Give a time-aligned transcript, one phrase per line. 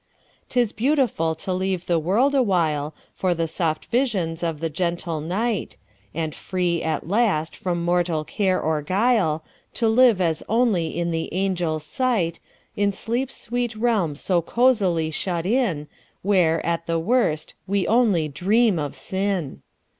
[0.49, 5.77] 'T is beautiful to leave the world awhileFor the soft visions of the gentle night;
[6.11, 9.43] And free, at last, from mortal care or guile,
[9.75, 12.39] To live as only in the angels' sight,
[12.75, 15.87] In sleep's sweet realm so cosily shut in,
[16.23, 19.61] Where, at the worst, we only dream of sin!